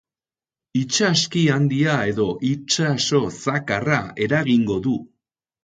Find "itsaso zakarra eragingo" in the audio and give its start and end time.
2.53-4.83